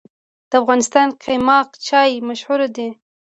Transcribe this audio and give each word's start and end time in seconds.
د 0.49 0.51
افغانستان 0.61 1.07
قیماق 1.23 1.67
چای 1.87 2.11
مشهور 2.29 2.59
دی 2.75 2.89